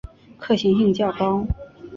[0.35, 1.45] 可行性较高